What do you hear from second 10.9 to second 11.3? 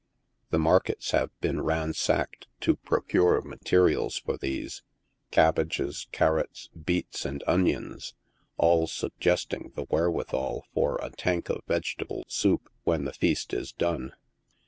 a